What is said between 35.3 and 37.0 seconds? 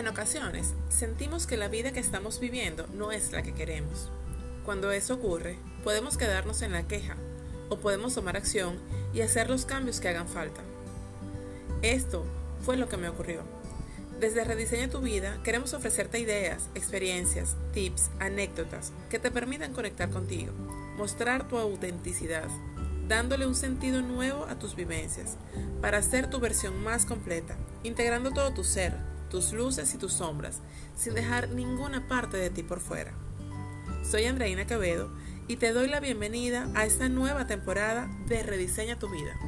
y te doy la bienvenida a